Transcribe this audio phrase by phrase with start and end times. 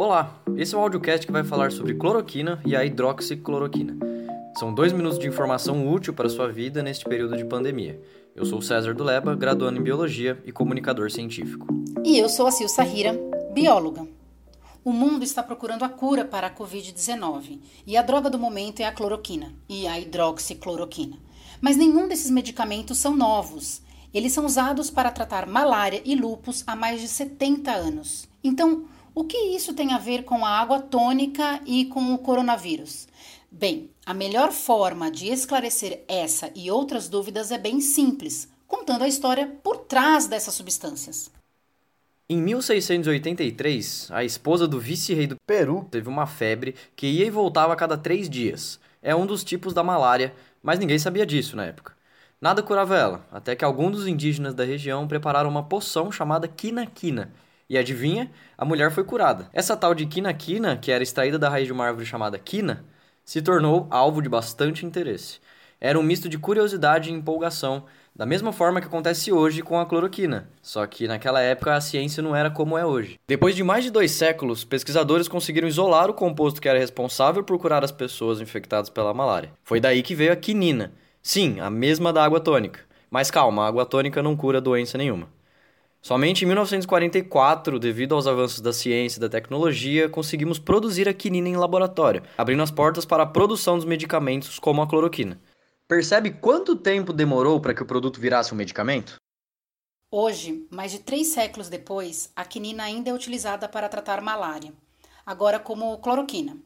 [0.00, 3.98] Olá, esse é o audiocast que vai falar sobre cloroquina e a hidroxicloroquina.
[4.58, 8.00] São dois minutos de informação útil para sua vida neste período de pandemia.
[8.34, 11.66] Eu sou César Duleba, graduando em Biologia e comunicador científico.
[12.02, 13.14] E eu sou a Sil Sahira,
[13.52, 14.08] bióloga.
[14.82, 18.86] O mundo está procurando a cura para a Covid-19 e a droga do momento é
[18.86, 21.18] a cloroquina e a hidroxicloroquina.
[21.60, 23.82] Mas nenhum desses medicamentos são novos.
[24.14, 28.26] Eles são usados para tratar malária e lupus há mais de 70 anos.
[28.42, 33.08] Então, o que isso tem a ver com a água tônica e com o coronavírus?
[33.50, 39.08] Bem, a melhor forma de esclarecer essa e outras dúvidas é bem simples, contando a
[39.08, 41.30] história por trás dessas substâncias.
[42.28, 47.72] Em 1683, a esposa do vice-rei do Peru teve uma febre que ia e voltava
[47.72, 48.78] a cada três dias.
[49.02, 50.32] É um dos tipos da malária,
[50.62, 51.92] mas ninguém sabia disso na época.
[52.40, 57.32] Nada curava ela, até que alguns dos indígenas da região prepararam uma poção chamada quina-quina.
[57.70, 58.28] E adivinha?
[58.58, 59.48] A mulher foi curada.
[59.52, 62.84] Essa tal de quina-quina, que era extraída da raiz de uma árvore chamada quina,
[63.24, 65.38] se tornou alvo de bastante interesse.
[65.80, 69.86] Era um misto de curiosidade e empolgação, da mesma forma que acontece hoje com a
[69.86, 73.20] cloroquina, só que naquela época a ciência não era como é hoje.
[73.28, 77.56] Depois de mais de dois séculos, pesquisadores conseguiram isolar o composto que era responsável por
[77.56, 79.52] curar as pessoas infectadas pela malária.
[79.62, 80.92] Foi daí que veio a quinina.
[81.22, 82.80] Sim, a mesma da água tônica.
[83.08, 85.28] Mas calma, a água tônica não cura doença nenhuma.
[86.02, 91.48] Somente em 1944, devido aos avanços da ciência e da tecnologia, conseguimos produzir a quinina
[91.48, 95.38] em laboratório, abrindo as portas para a produção dos medicamentos como a cloroquina.
[95.86, 99.16] Percebe quanto tempo demorou para que o produto virasse um medicamento?
[100.10, 104.72] Hoje, mais de três séculos depois, a quinina ainda é utilizada para tratar malária,
[105.26, 106.56] agora como cloroquina.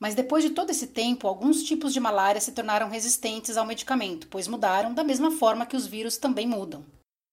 [0.00, 4.26] Mas depois de todo esse tempo, alguns tipos de malária se tornaram resistentes ao medicamento,
[4.26, 6.84] pois mudaram da mesma forma que os vírus também mudam.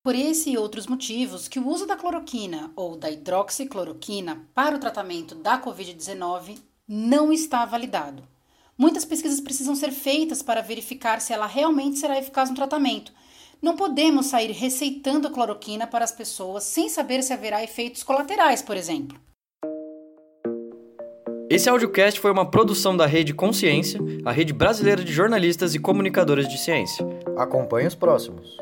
[0.02, 4.80] Por esse e outros motivos que o uso da cloroquina ou da hidroxicloroquina para o
[4.80, 8.24] tratamento da Covid-19 não está validado.
[8.78, 13.12] Muitas pesquisas precisam ser feitas para verificar se ela realmente será eficaz no tratamento.
[13.62, 18.62] Não podemos sair receitando a cloroquina para as pessoas sem saber se haverá efeitos colaterais,
[18.62, 19.20] por exemplo.
[21.50, 26.48] Esse audiocast foi uma produção da Rede Consciência, a rede brasileira de jornalistas e comunicadores
[26.48, 27.06] de ciência.
[27.36, 28.56] Acompanhe os próximos.